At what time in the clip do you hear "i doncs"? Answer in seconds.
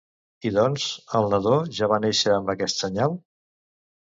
0.49-0.85